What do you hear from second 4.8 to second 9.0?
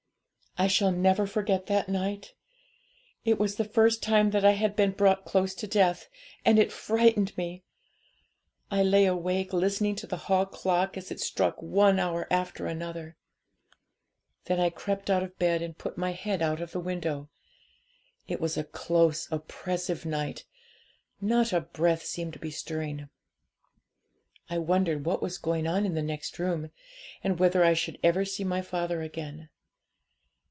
brought close to death, and it frightened me. I